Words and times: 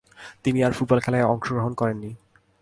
তিনি 0.43 0.59
আর 0.63 0.71
ফুটবল 0.71 0.99
খেলায় 0.99 1.29
অংশগ্রহণ 1.33 1.73
করেননি। 1.73 2.11